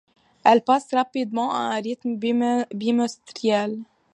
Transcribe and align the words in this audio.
Elle 0.43 0.63
passe 0.63 0.87
rapidement 0.95 1.53
à 1.53 1.57
un 1.59 1.79
rythme 1.79 2.15
bimestriel. 2.15 3.77